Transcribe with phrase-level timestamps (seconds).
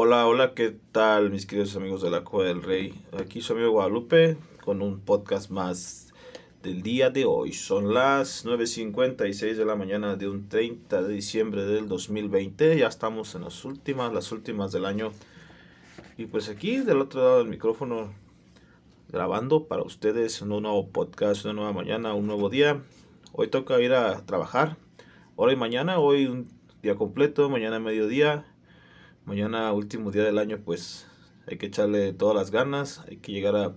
[0.00, 3.04] Hola, hola, ¿qué tal mis queridos amigos de la Cueva del Rey?
[3.18, 6.14] Aquí su amigo Guadalupe con un podcast más
[6.62, 7.52] del día de hoy.
[7.52, 12.78] Son las 9.56 de la mañana de un 30 de diciembre del 2020.
[12.78, 15.10] Ya estamos en las últimas, las últimas del año.
[16.16, 18.12] Y pues aquí del otro lado del micrófono
[19.08, 22.84] grabando para ustedes un nuevo podcast, una nueva mañana, un nuevo día.
[23.32, 24.76] Hoy toca ir a trabajar.
[25.34, 26.46] Hoy y mañana, hoy un
[26.82, 28.44] día completo, mañana mediodía
[29.28, 31.06] mañana último día del año pues
[31.46, 33.74] hay que echarle todas las ganas, hay que llegar a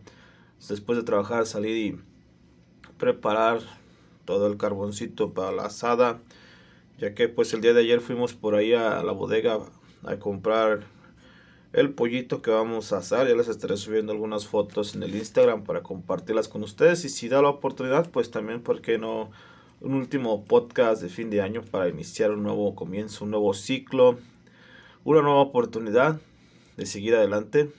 [0.70, 2.00] después de trabajar salir y
[2.98, 3.60] preparar
[4.24, 6.22] todo el carboncito para la asada,
[7.00, 9.60] ya que pues el día de ayer fuimos por ahí a la bodega
[10.06, 10.86] a comprar
[11.74, 15.66] el pollito que vamos a asar, ya les estaré subiendo algunas fotos en el Instagram
[15.66, 17.04] para compartirlas con ustedes.
[17.04, 19.32] Y si da la oportunidad pues también por qué no
[19.82, 24.18] un último podcast de fin de año para iniciar un nuevo comienzo, un nuevo ciclo
[25.04, 26.20] una nueva oportunidad
[26.78, 27.72] de seguir adelante.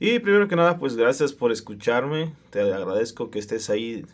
[0.00, 2.34] Y primero que nada, pues gracias por escucharme.
[2.50, 4.04] Te agradezco que estés ahí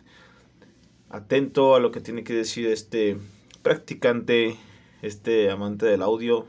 [1.09, 3.17] atento a lo que tiene que decir este
[3.63, 4.57] practicante,
[5.01, 6.45] este amante del audio.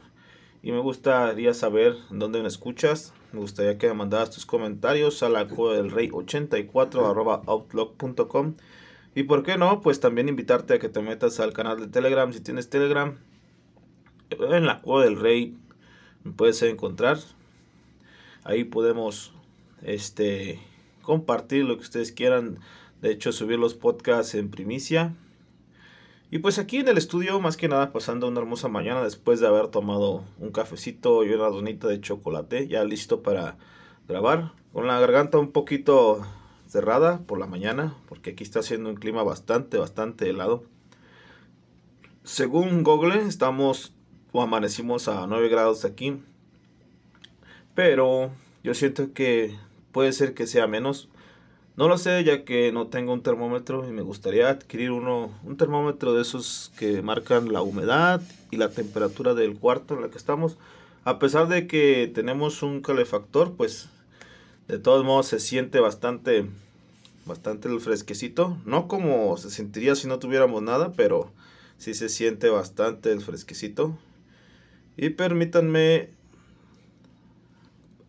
[0.63, 3.15] Y me gustaría saber dónde me escuchas.
[3.33, 8.55] Me gustaría que me mandaras tus comentarios a la del rey 84 outlook.com.
[9.15, 12.33] Y por qué no, pues también invitarte a que te metas al canal de Telegram
[12.33, 13.17] si tienes Telegram.
[14.31, 15.57] En la cueva del rey
[16.25, 17.19] me puedes encontrar.
[18.45, 19.33] Ahí podemos
[19.83, 20.61] este,
[21.03, 22.59] compartir lo que ustedes quieran.
[23.01, 25.15] De hecho, subir los podcasts en primicia.
[26.31, 29.49] Y pues aquí en el estudio, más que nada, pasando una hermosa mañana después de
[29.49, 33.57] haber tomado un cafecito y una donita de chocolate, ya listo para
[34.07, 34.53] grabar.
[34.73, 36.25] Con la garganta un poquito
[36.69, 40.63] cerrada por la mañana, porque aquí está haciendo un clima bastante, bastante helado.
[42.23, 43.93] Según Google, estamos
[44.33, 46.21] o amanecimos a 9 grados aquí.
[47.75, 48.31] Pero
[48.63, 49.57] yo siento que
[49.93, 51.09] puede ser que sea menos.
[51.77, 55.57] No lo sé ya que no tengo un termómetro y me gustaría adquirir uno, un
[55.57, 58.21] termómetro de esos que marcan la humedad
[58.51, 60.59] y la temperatura del cuarto en el que estamos.
[61.05, 63.89] A pesar de que tenemos un calefactor, pues
[64.69, 66.45] de todos modos se siente bastante,
[67.25, 68.59] bastante el fresquecito.
[68.67, 71.31] No como se sentiría si no tuviéramos nada, pero
[71.79, 73.97] sí se siente bastante el fresquecito.
[75.03, 76.11] Y permítanme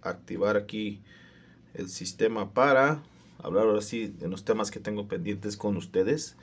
[0.02, 1.00] activar aquí
[1.74, 3.02] el sistema para
[3.42, 6.36] hablar ahora sí de los temas que tengo pendientes con ustedes.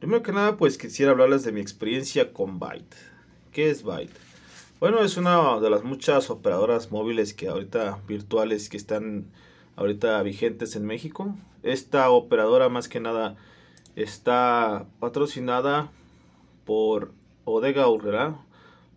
[0.00, 2.94] Primero que nada, pues quisiera hablarles de mi experiencia con Byte.
[3.52, 4.12] ¿Qué es Byte?
[4.80, 9.28] Bueno, es una de las muchas operadoras móviles que ahorita virtuales que están
[9.76, 11.34] ahorita vigentes en México.
[11.62, 13.36] Esta operadora más que nada
[13.94, 15.90] está patrocinada
[16.66, 17.14] por
[17.46, 18.44] Odega Urrera,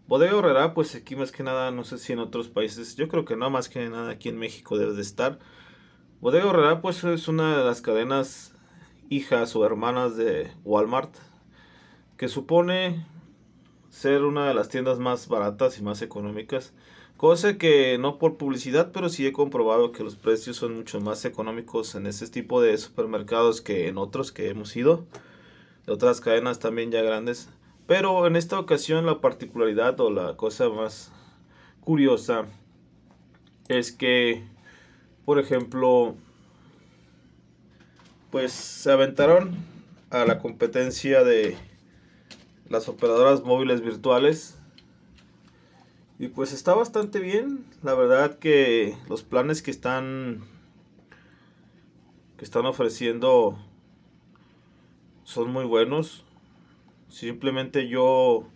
[0.09, 3.25] Bodega Horrera, pues aquí más que nada, no sé si en otros países, yo creo
[3.25, 5.37] que no, más que nada aquí en México debe de estar.
[6.19, 8.55] Bodega Horrera, pues es una de las cadenas
[9.07, 11.15] hijas o hermanas de Walmart,
[12.17, 13.05] que supone
[13.91, 16.73] ser una de las tiendas más baratas y más económicas.
[17.15, 21.23] Cosa que no por publicidad, pero sí he comprobado que los precios son mucho más
[21.23, 25.05] económicos en ese tipo de supermercados que en otros que hemos ido.
[25.85, 27.47] De otras cadenas también ya grandes.
[27.89, 31.11] Pero en esta ocasión la particularidad o la cosa más
[31.81, 32.45] curiosa
[33.67, 34.43] es que,
[35.25, 36.13] por ejemplo,
[38.29, 39.57] pues se aventaron
[40.11, 41.57] a la competencia de
[42.69, 44.59] las operadoras móviles virtuales.
[46.19, 47.65] Y pues está bastante bien.
[47.81, 50.43] La verdad que los planes que están
[52.37, 53.57] que están ofreciendo
[55.23, 56.23] son muy buenos
[57.09, 58.47] Simplemente yo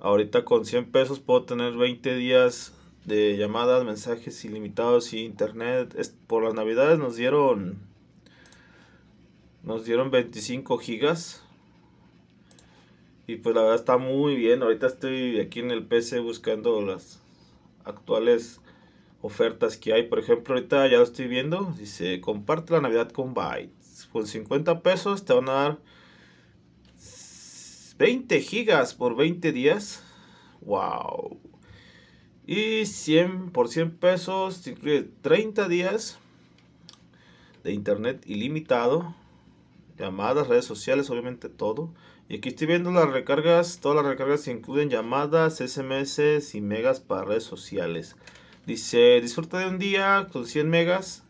[0.00, 2.72] ahorita con 100 pesos puedo tener 20 días
[3.04, 5.94] de llamadas, mensajes ilimitados y internet.
[6.26, 7.78] por las navidades nos dieron
[9.62, 11.42] Nos dieron 25 gigas.
[13.26, 14.62] Y pues la verdad está muy bien.
[14.62, 17.20] Ahorita estoy aquí en el PC buscando las
[17.84, 18.60] actuales
[19.22, 20.02] ofertas que hay.
[20.04, 21.74] Por ejemplo, ahorita ya lo estoy viendo.
[21.78, 24.08] Dice, comparte la Navidad con Bytes.
[24.12, 25.78] Con 50 pesos te van a dar
[27.98, 30.02] 20 gigas por 20 días.
[30.62, 31.38] Wow.
[32.46, 36.18] Y 100 por 100 pesos incluye 30 días
[37.62, 39.14] de internet ilimitado.
[39.98, 41.94] Llamadas, redes sociales, obviamente todo.
[42.28, 43.78] Y aquí estoy viendo las recargas.
[43.80, 48.16] Todas las recargas incluyen llamadas, SMS y megas para redes sociales.
[48.66, 51.22] Dice, disfruta de un día con 100 megas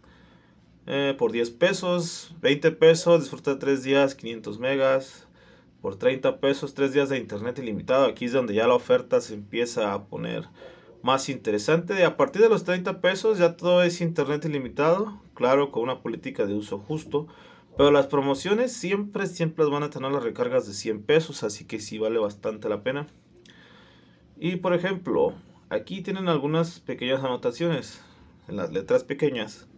[0.86, 5.23] eh, por 10 pesos, 20 pesos, disfruta de 3 días, 500 megas.
[5.84, 8.06] Por 30 pesos, 3 días de internet ilimitado.
[8.06, 10.44] Aquí es donde ya la oferta se empieza a poner
[11.02, 12.06] más interesante.
[12.06, 15.20] A partir de los 30 pesos ya todo es internet ilimitado.
[15.34, 17.26] Claro, con una política de uso justo.
[17.76, 21.78] Pero las promociones siempre, siempre van a tener las recargas de 100 pesos, así que
[21.80, 23.06] sí vale bastante la pena.
[24.38, 25.34] Y por ejemplo,
[25.68, 28.02] aquí tienen algunas pequeñas anotaciones
[28.48, 29.68] en las letras pequeñas.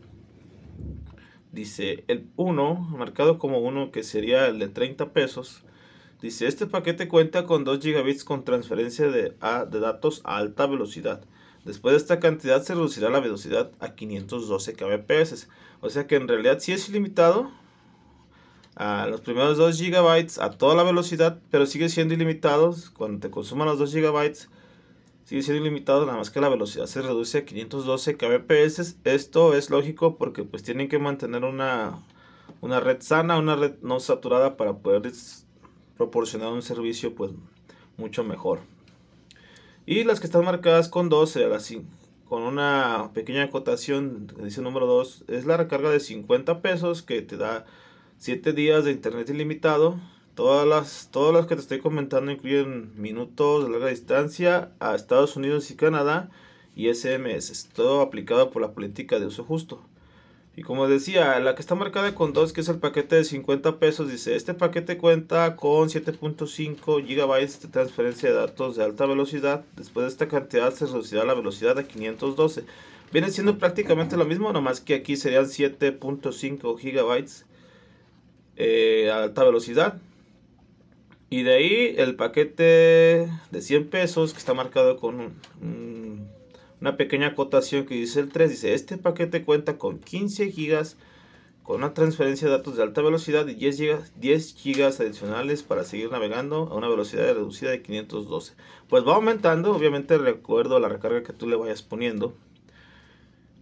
[1.50, 5.64] Dice el 1, marcado como 1 que sería el de 30 pesos.
[6.20, 9.34] Dice, este paquete cuenta con 2 gigabits con transferencia de,
[9.70, 11.22] de datos a alta velocidad.
[11.64, 15.48] Después de esta cantidad se reducirá la velocidad a 512 kbps.
[15.80, 17.50] O sea que en realidad sí es ilimitado,
[18.76, 22.74] a los primeros 2 GB a toda la velocidad, pero sigue siendo ilimitado.
[22.96, 24.34] Cuando te consuman los 2 GB,
[25.24, 28.98] sigue siendo ilimitado, nada más que la velocidad se reduce a 512 kbps.
[29.04, 32.02] Esto es lógico porque pues tienen que mantener una,
[32.60, 35.10] una red sana, una red no saturada para poder
[35.96, 37.32] proporcionar un servicio pues
[37.96, 38.60] mucho mejor.
[39.86, 41.82] Y las que están marcadas con 12, así,
[42.28, 47.36] con una pequeña acotación, dice número 2, es la recarga de 50 pesos que te
[47.36, 47.66] da
[48.18, 50.00] 7 días de internet ilimitado.
[50.34, 55.36] Todas las, todas las que te estoy comentando incluyen minutos de larga distancia a Estados
[55.36, 56.30] Unidos y Canadá
[56.74, 57.68] y SMS.
[57.72, 59.80] Todo aplicado por la política de uso justo.
[60.56, 63.78] Y como decía, la que está marcada con 2, que es el paquete de 50
[63.78, 69.66] pesos, dice, este paquete cuenta con 7.5 GB de transferencia de datos de alta velocidad.
[69.76, 72.64] Después de esta cantidad se reducirá la velocidad a 512.
[73.12, 77.26] Viene siendo prácticamente lo mismo, nomás que aquí serían 7.5 GB
[78.56, 79.98] eh, a alta velocidad.
[81.28, 85.34] Y de ahí el paquete de 100 pesos que está marcado con
[86.80, 88.50] una pequeña acotación que dice el 3.
[88.50, 90.96] Dice, este paquete cuenta con 15 gigas
[91.62, 95.82] con una transferencia de datos de alta velocidad y 10 gigas, 10 gigas adicionales para
[95.82, 98.54] seguir navegando a una velocidad reducida de 512.
[98.88, 102.34] Pues va aumentando, obviamente recuerdo la recarga que tú le vayas poniendo.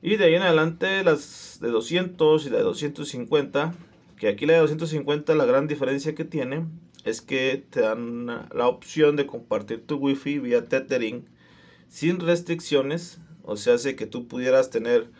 [0.02, 3.75] Y de ahí en adelante las de 200 y la de 250
[4.19, 6.66] que aquí la de 250 la gran diferencia que tiene
[7.05, 11.26] es que te dan la opción de compartir tu wifi vía tethering
[11.88, 13.20] sin restricciones.
[13.42, 15.10] O sea, hace que tú pudieras tener,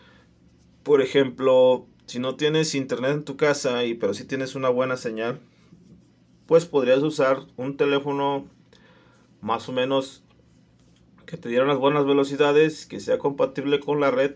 [0.83, 4.97] por ejemplo, si no tienes internet en tu casa y pero si tienes una buena
[4.97, 5.39] señal,
[6.47, 8.45] pues podrías usar un teléfono
[9.41, 10.23] más o menos
[11.25, 14.35] que te diera unas buenas velocidades, que sea compatible con la red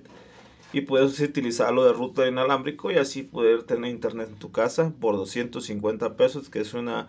[0.73, 5.15] y puedes utilizarlo de router inalámbrico y así poder tener internet en tu casa por
[5.15, 7.07] 250 pesos que es una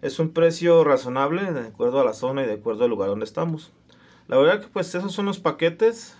[0.00, 3.24] es un precio razonable de acuerdo a la zona y de acuerdo al lugar donde
[3.24, 3.72] estamos
[4.30, 6.16] la verdad que pues esos son los paquetes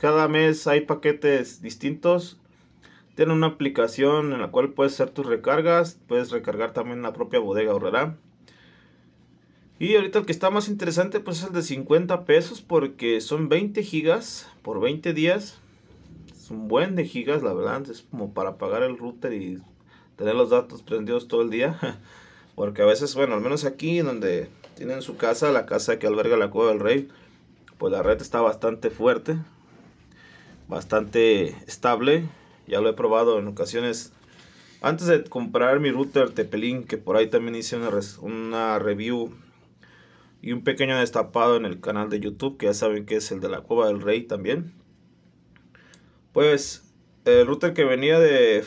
[0.00, 2.38] cada mes hay paquetes distintos
[3.14, 7.38] tiene una aplicación en la cual puedes hacer tus recargas puedes recargar también la propia
[7.38, 8.16] bodega ahorrará
[9.78, 13.48] y ahorita el que está más interesante pues es el de 50 pesos porque son
[13.48, 15.62] 20 gigas por 20 días
[16.52, 17.82] un buen de gigas, la verdad.
[17.90, 19.58] Es como para pagar el router y
[20.16, 21.78] tener los datos prendidos todo el día.
[22.54, 24.48] Porque a veces, bueno, al menos aquí donde
[24.82, 27.08] tienen su casa, la casa que alberga la Cueva del Rey,
[27.78, 29.36] pues la red está bastante fuerte,
[30.66, 32.24] bastante estable.
[32.66, 34.12] Ya lo he probado en ocasiones.
[34.80, 37.90] Antes de comprar mi router Tepelin, que por ahí también hice una,
[38.22, 39.32] una review
[40.40, 43.38] y un pequeño destapado en el canal de YouTube, que ya saben que es el
[43.38, 44.72] de la Cueva del Rey también.
[46.32, 46.92] Pues
[47.24, 48.64] el router que venía de,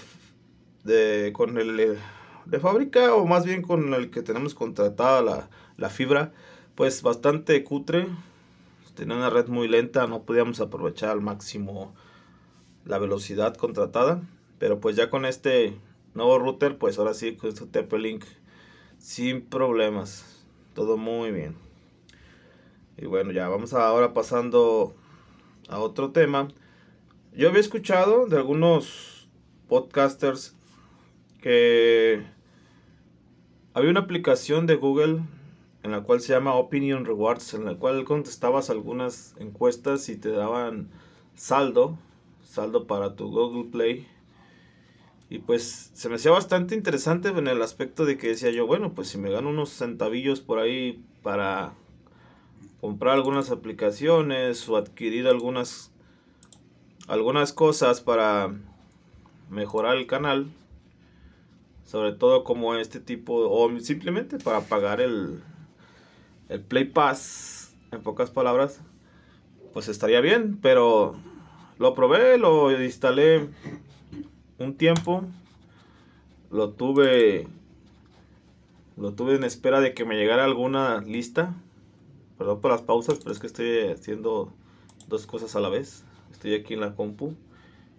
[0.86, 1.98] de con el
[2.46, 6.34] de fábrica o más bien con el que tenemos contratada la, la fibra,
[6.76, 8.08] pues bastante cutre.
[8.96, 11.94] Tenía una red muy lenta, no podíamos aprovechar al máximo
[12.86, 14.22] la velocidad contratada.
[14.58, 15.78] Pero pues ya con este
[16.14, 18.24] nuevo router, pues ahora sí con este TP-Link
[18.98, 20.46] sin problemas.
[20.74, 21.56] Todo muy bien.
[22.98, 24.96] Y bueno, ya vamos ahora pasando
[25.68, 26.48] a otro tema.
[27.34, 29.28] Yo había escuchado de algunos
[29.68, 30.56] podcasters
[31.42, 32.26] que
[33.74, 35.22] había una aplicación de Google
[35.86, 40.32] en la cual se llama Opinion Rewards, en la cual contestabas algunas encuestas y te
[40.32, 40.90] daban
[41.36, 42.00] saldo,
[42.42, 44.08] saldo para tu Google Play.
[45.30, 48.94] Y pues se me hacía bastante interesante en el aspecto de que decía yo, bueno,
[48.96, 51.76] pues si me gano unos centavillos por ahí para
[52.82, 55.92] comprar algunas aplicaciones o adquirir algunas
[57.08, 58.56] algunas cosas para
[59.52, 60.48] mejorar el canal,
[61.84, 65.44] sobre todo como este tipo o simplemente para pagar el
[66.50, 68.82] el Play Pass, en pocas palabras,
[69.74, 71.16] pues estaría bien, pero
[71.80, 73.50] lo probé, lo instalé
[74.58, 75.24] un tiempo,
[76.52, 77.48] lo tuve,
[78.96, 81.54] lo tuve en espera de que me llegara alguna lista,
[82.38, 84.54] perdón por las pausas, pero es que estoy haciendo
[85.08, 87.36] dos cosas a la vez, estoy aquí en la compu,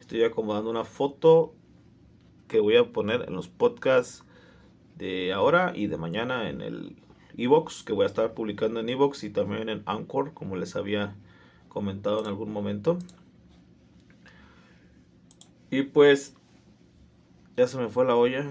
[0.00, 1.52] estoy acomodando una foto
[2.48, 4.24] que voy a poner en los podcasts
[4.96, 6.96] de ahora y de mañana en el
[7.36, 11.14] Evox, que voy a estar publicando en Evox y también en Anchor, como les había
[11.68, 12.98] comentado en algún momento.
[15.70, 16.34] Y pues
[17.56, 18.46] ya se me fue la olla.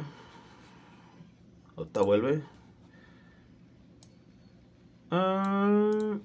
[1.76, 2.44] Ahorita vuelve.
[5.12, 6.18] Ah,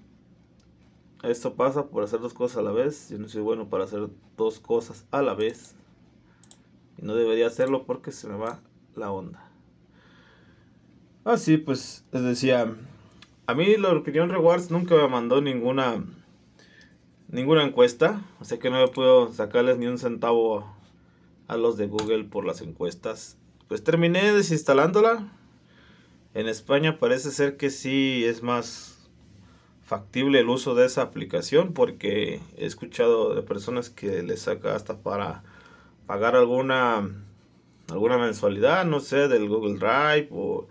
[1.22, 3.08] esto pasa por hacer dos cosas a la vez.
[3.10, 5.74] Yo no soy bueno para hacer dos cosas a la vez.
[6.98, 8.60] Y no debería hacerlo porque se me va
[8.94, 9.49] la onda.
[11.22, 12.74] Ah, sí, pues les decía,
[13.46, 16.02] a mí la opinión Rewards nunca me mandó ninguna
[17.28, 20.66] ninguna encuesta, o sea que no me puedo sacarles ni un centavo
[21.46, 23.36] a los de Google por las encuestas.
[23.68, 25.28] Pues terminé desinstalándola.
[26.32, 29.10] En España parece ser que sí es más
[29.82, 34.98] factible el uso de esa aplicación porque he escuchado de personas que le saca hasta
[34.98, 35.42] para
[36.06, 37.10] pagar alguna
[37.90, 40.68] alguna mensualidad, no sé, del Google Drive o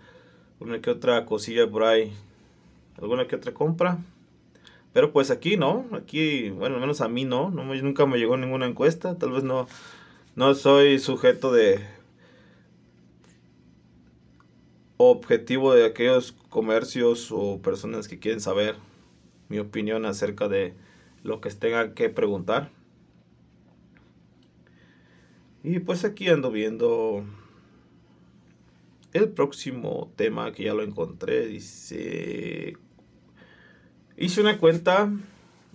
[0.60, 2.12] una que otra cosilla por ahí,
[3.00, 3.98] alguna que otra compra.
[4.92, 8.66] Pero pues aquí no, aquí, bueno, al menos a mí no, nunca me llegó ninguna
[8.66, 9.68] encuesta, tal vez no,
[10.34, 11.80] no soy sujeto de
[14.96, 18.76] objetivo de aquellos comercios o personas que quieren saber
[19.48, 20.74] mi opinión acerca de
[21.22, 22.70] lo que tengan que preguntar.
[25.62, 27.24] Y pues aquí ando viendo
[29.12, 32.76] el próximo tema que ya lo encontré dice...
[34.16, 35.10] Hice una cuenta,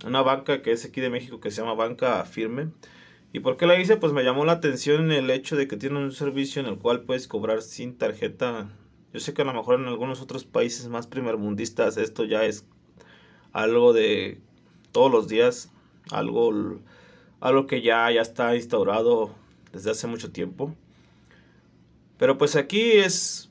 [0.06, 2.68] una banca que es aquí de México que se llama Banca Firme.
[3.32, 3.96] ¿Y por qué la hice?
[3.96, 7.02] Pues me llamó la atención el hecho de que tiene un servicio en el cual
[7.02, 8.70] puedes cobrar sin tarjeta.
[9.12, 12.66] Yo sé que a lo mejor en algunos otros países más primermundistas esto ya es
[13.52, 14.40] algo de
[14.92, 15.72] todos los días,
[16.10, 16.78] algo,
[17.40, 19.34] algo que ya, ya está instaurado
[19.72, 20.74] desde hace mucho tiempo.
[22.18, 23.50] Pero pues aquí es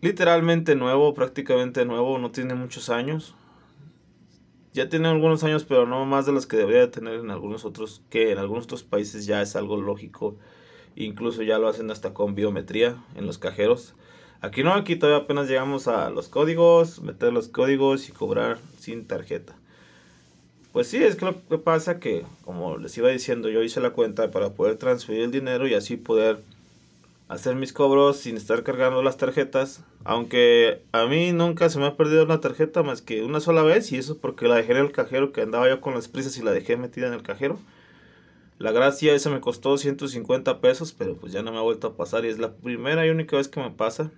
[0.00, 3.34] literalmente nuevo, prácticamente nuevo, no tiene muchos años.
[4.74, 8.02] Ya tiene algunos años, pero no más de los que debería tener en algunos otros,
[8.10, 10.36] que en algunos otros países ya es algo lógico.
[10.96, 13.94] Incluso ya lo hacen hasta con biometría en los cajeros.
[14.40, 19.06] Aquí no, aquí todavía apenas llegamos a los códigos, meter los códigos y cobrar sin
[19.06, 19.56] tarjeta.
[20.72, 23.90] Pues sí, es que lo que pasa que, como les iba diciendo, yo hice la
[23.90, 26.42] cuenta para poder transferir el dinero y así poder
[27.28, 29.84] hacer mis cobros sin estar cargando las tarjetas.
[30.04, 33.92] Aunque a mí nunca se me ha perdido una tarjeta más que una sola vez.
[33.92, 36.42] Y eso porque la dejé en el cajero, que andaba yo con las prisas y
[36.42, 37.58] la dejé metida en el cajero.
[38.58, 41.96] La gracia esa me costó 150 pesos, pero pues ya no me ha vuelto a
[41.96, 42.24] pasar.
[42.24, 44.10] Y es la primera y única vez que me pasa.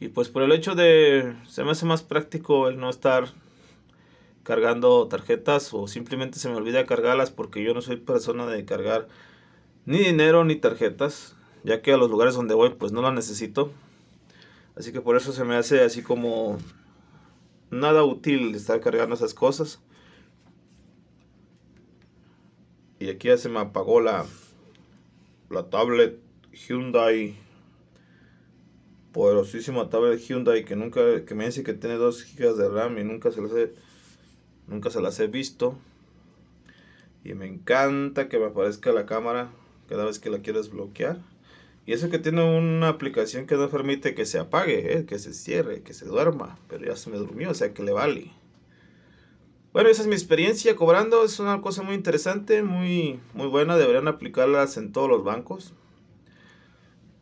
[0.00, 1.34] Y pues por el hecho de...
[1.48, 3.28] Se me hace más práctico el no estar
[4.44, 9.06] cargando tarjetas o simplemente se me olvida cargarlas porque yo no soy persona de cargar
[9.84, 13.72] ni dinero ni tarjetas ya que a los lugares donde voy pues no la necesito.
[14.76, 16.58] Así que por eso se me hace así como
[17.70, 19.80] nada útil estar cargando esas cosas.
[23.00, 24.26] Y aquí ya se me apagó la,
[25.50, 26.18] la tablet
[26.52, 27.36] Hyundai.
[29.12, 33.04] Poderosísima tablet Hyundai que nunca que me dice que tiene 2 GB de RAM y
[33.04, 33.74] nunca se las he
[34.66, 35.78] nunca se las he visto.
[37.24, 39.50] Y me encanta que me aparezca la cámara
[39.88, 41.18] cada vez que la quiero desbloquear.
[41.88, 45.06] Y eso que tiene una aplicación que no permite que se apague, ¿eh?
[45.06, 46.58] que se cierre, que se duerma.
[46.68, 48.30] Pero ya se me durmió, o sea que le vale.
[49.72, 51.24] Bueno, esa es mi experiencia cobrando.
[51.24, 53.78] Es una cosa muy interesante, muy, muy buena.
[53.78, 55.72] Deberían aplicarlas en todos los bancos.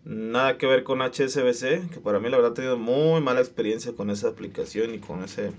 [0.02, 3.92] Nada que ver con HSBC, que para mí la verdad he tenido muy mala experiencia
[3.92, 5.52] con esa aplicación y con ese...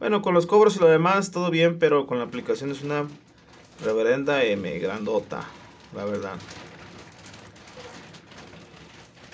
[0.00, 3.06] Bueno, con los cobros y lo demás todo bien, pero con la aplicación es una
[3.82, 5.48] reverenda M grandota,
[5.94, 6.36] la verdad.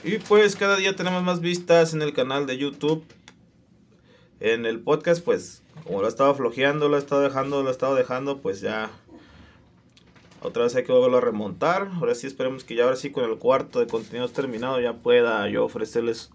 [0.05, 3.05] Y pues cada día tenemos más vistas en el canal de YouTube.
[4.39, 7.73] En el podcast, pues, como lo he estado flojeando, lo he estado dejando, lo he
[7.73, 8.91] estado dejando, pues ya
[10.41, 11.91] otra vez hay que volverlo a remontar.
[11.95, 15.49] Ahora sí esperemos que ya ahora sí con el cuarto de contenidos terminado ya pueda
[15.49, 16.31] yo ofrecerles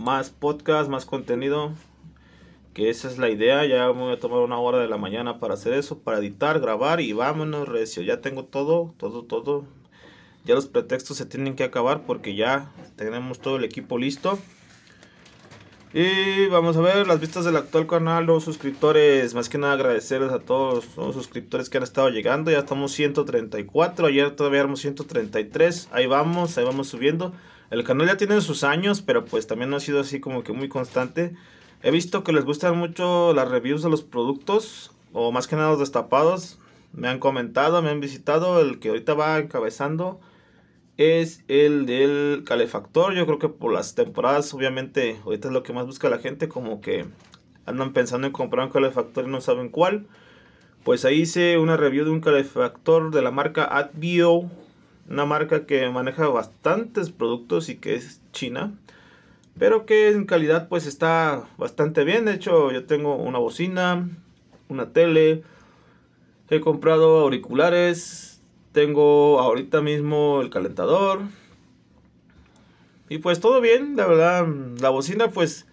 [0.00, 1.72] más podcast, más contenido.
[2.74, 3.66] Que esa es la idea.
[3.66, 7.00] Ya voy a tomar una hora de la mañana para hacer eso, para editar, grabar
[7.00, 8.04] y vámonos, recio.
[8.04, 9.64] Ya tengo todo, todo, todo.
[10.44, 14.38] Ya los pretextos se tienen que acabar porque ya tenemos todo el equipo listo.
[15.92, 19.34] Y vamos a ver las vistas del actual canal, los suscriptores.
[19.34, 22.52] Más que nada agradecerles a todos los suscriptores que han estado llegando.
[22.52, 25.88] Ya estamos 134, ayer todavía éramos 133.
[25.90, 27.32] Ahí vamos, ahí vamos subiendo.
[27.70, 30.52] El canal ya tiene sus años, pero pues también no ha sido así como que
[30.52, 31.34] muy constante.
[31.82, 35.70] He visto que les gustan mucho las reviews de los productos, o más que nada
[35.70, 36.58] los destapados.
[36.92, 38.60] Me han comentado, me han visitado.
[38.60, 40.20] El que ahorita va encabezando
[41.00, 43.14] es el del calefactor.
[43.14, 46.46] Yo creo que por las temporadas, obviamente, ahorita es lo que más busca la gente,
[46.46, 47.06] como que
[47.64, 50.06] andan pensando en comprar un calefactor y no saben cuál.
[50.84, 54.50] Pues ahí hice una review de un calefactor de la marca AdBio,
[55.08, 58.74] una marca que maneja bastantes productos y que es china,
[59.58, 62.26] pero que en calidad pues está bastante bien.
[62.26, 64.06] De hecho, yo tengo una bocina,
[64.68, 65.44] una tele,
[66.50, 68.29] he comprado auriculares,
[68.72, 71.22] tengo ahorita mismo el calentador.
[73.08, 74.46] Y pues todo bien, la verdad.
[74.80, 75.66] La bocina pues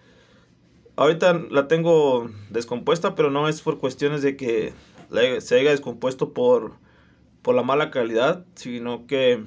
[0.96, 4.72] ahorita la tengo descompuesta, pero no es por cuestiones de que
[5.40, 6.72] se haya descompuesto por,
[7.42, 9.42] por la mala calidad, sino que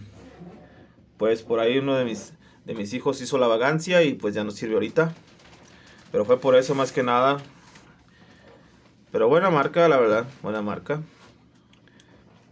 [1.17, 2.33] pues por ahí uno de mis,
[2.65, 5.13] de mis hijos hizo la vagancia y pues ya no sirve ahorita.
[6.11, 7.37] Pero fue por eso más que nada.
[9.11, 11.01] Pero buena marca, la verdad, buena marca.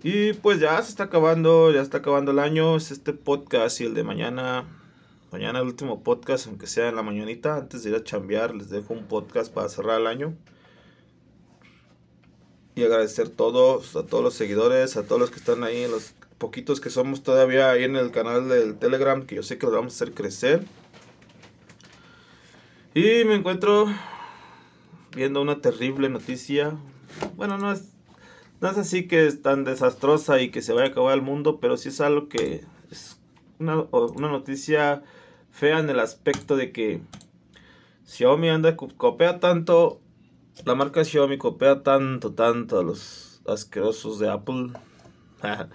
[0.01, 2.77] Y pues ya se está acabando, ya está acabando el año.
[2.77, 4.65] Es este podcast y el de mañana.
[5.32, 7.57] Mañana el último podcast, aunque sea en la mañanita.
[7.57, 10.33] Antes de ir a chambear, les dejo un podcast para cerrar el año.
[12.75, 16.14] Y agradecer a todos, a todos los seguidores, a todos los que están ahí, los
[16.38, 19.74] poquitos que somos todavía ahí en el canal del Telegram, que yo sé que lo
[19.74, 20.64] vamos a hacer crecer.
[22.94, 23.88] Y me encuentro
[25.14, 26.77] viendo una terrible noticia.
[27.35, 27.99] Bueno, no es
[28.61, 31.59] no es así que es tan desastrosa y que se vaya a acabar el mundo,
[31.59, 33.19] pero sí es algo que es
[33.59, 35.03] una, una noticia
[35.51, 37.01] fea en el aspecto de que
[38.05, 40.01] Xiaomi anda copia tanto,
[40.65, 44.74] la marca Xiaomi copia tanto, tanto a los asquerosos de Apple,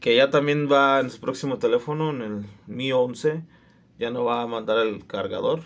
[0.00, 3.44] que ya también va en su próximo teléfono, en el Mi 11,
[3.98, 5.62] ya no va a mandar el cargador.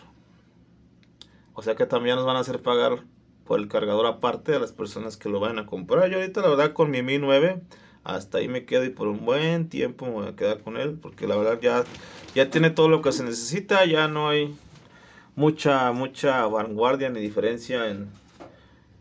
[1.55, 3.05] O sea que también nos van a hacer pagar
[3.51, 6.09] por el cargador aparte a las personas que lo vayan a comprar.
[6.09, 7.61] Yo ahorita la verdad con mi Mi 9
[8.05, 10.97] hasta ahí me quedo y por un buen tiempo me voy a quedar con él
[11.03, 11.83] porque la verdad ya,
[12.33, 14.55] ya tiene todo lo que se necesita, ya no hay
[15.35, 18.09] mucha mucha vanguardia ni diferencia en,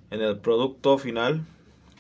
[0.10, 1.46] en el producto final.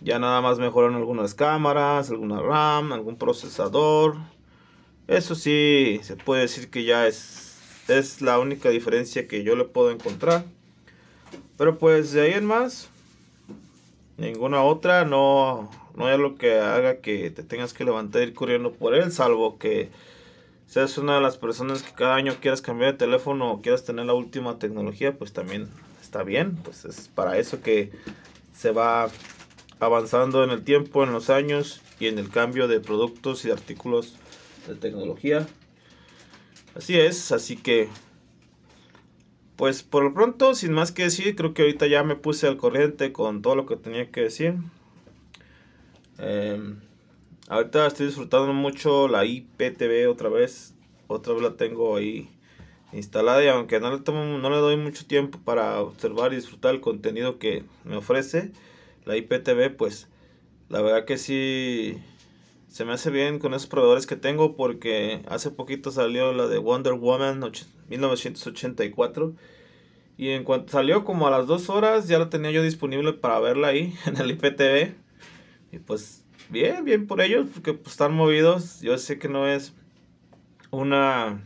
[0.01, 4.15] Ya nada más mejoran algunas cámaras, alguna RAM, algún procesador.
[5.05, 9.65] Eso sí, se puede decir que ya es, es la única diferencia que yo le
[9.65, 10.45] puedo encontrar.
[11.59, 12.87] Pero pues de ahí en más,
[14.15, 18.33] ninguna otra, no, no hay algo que haga que te tengas que levantar y ir
[18.33, 19.89] corriendo por él, salvo que
[20.67, 24.05] seas una de las personas que cada año quieras cambiar de teléfono o quieras tener
[24.05, 25.67] la última tecnología, pues también
[26.01, 27.91] está bien, pues es para eso que
[28.55, 29.09] se va
[29.81, 34.15] avanzando en el tiempo, en los años y en el cambio de productos y artículos
[34.65, 35.45] de tecnología.
[36.73, 37.89] Así es, así que
[39.59, 42.55] pues por lo pronto, sin más que decir, creo que ahorita ya me puse al
[42.55, 44.55] corriente con todo lo que tenía que decir.
[46.17, 46.79] Em,
[47.49, 50.75] ahorita estoy disfrutando mucho la IPTV otra vez.
[51.07, 52.29] Otra vez la tengo ahí
[52.93, 56.79] instalada y aunque no le, no le doy mucho tiempo para observar y disfrutar el
[56.79, 58.53] contenido que me ofrece
[59.03, 60.07] la IPTV, pues
[60.69, 61.97] la verdad que sí
[62.69, 66.59] se me hace bien con esos proveedores que tengo porque hace poquito salió la de
[66.59, 67.41] Wonder Woman
[67.89, 69.33] 1984
[70.17, 73.39] y en cuanto salió como a las dos horas ya la tenía yo disponible para
[73.39, 74.93] verla ahí en el IPTV
[75.71, 79.73] y pues bien, bien por ellos porque pues, están movidos, yo sé que no es
[80.69, 81.43] una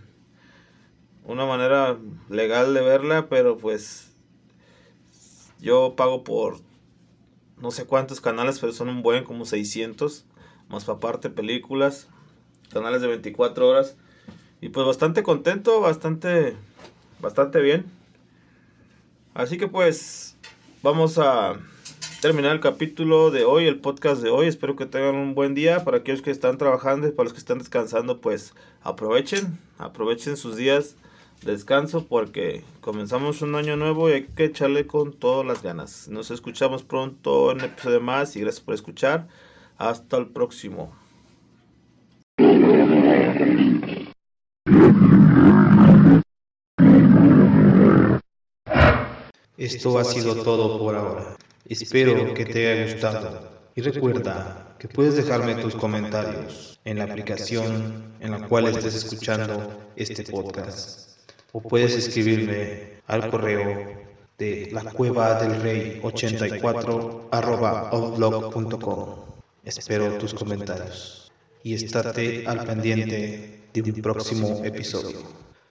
[1.24, 1.98] una manera
[2.30, 4.14] legal de verla, pero pues
[5.62, 6.58] yo pago por
[7.62, 10.26] no sé cuántos canales, pero son un buen como 600
[10.74, 12.08] más aparte películas,
[12.72, 13.96] canales de 24 horas.
[14.62, 16.56] Y pues bastante contento, bastante,
[17.20, 17.86] bastante bien.
[19.34, 20.36] Así que pues
[20.82, 21.58] vamos a,
[22.24, 24.48] terminar el capítulo de hoy, el podcast de hoy.
[24.48, 25.84] Espero que tengan un buen día.
[25.84, 30.56] Para aquellos que están trabajando y para los que están descansando, pues aprovechen, aprovechen sus
[30.56, 30.96] días
[31.42, 36.08] de descanso porque comenzamos un año nuevo y hay que echarle con todas las ganas.
[36.08, 39.28] Nos escuchamos pronto en un episodio más y gracias por escuchar.
[39.84, 40.96] Hasta el próximo.
[49.58, 51.36] Esto ha sido todo por ahora.
[51.68, 53.42] Espero que te haya gustado.
[53.76, 59.92] Y recuerda que puedes dejarme tus comentarios en la aplicación en la cual estés escuchando
[59.98, 61.10] este podcast.
[61.52, 64.02] O puedes escribirme al correo
[64.38, 69.33] de la cueva del rey 84 outlook.com.
[69.64, 71.32] Espero tus comentarios
[71.64, 75.20] y estate al pendiente de un próximo episodio.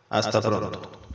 [0.09, 1.12] Hasta pronto.